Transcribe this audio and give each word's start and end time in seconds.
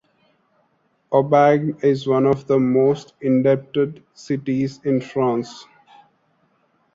Aubagne 1.11 1.75
is 1.83 2.07
one 2.07 2.25
of 2.25 2.47
the 2.47 2.57
most 2.57 3.13
indebted 3.21 4.03
cities 4.15 4.79
in 4.83 4.99
France. 4.99 5.65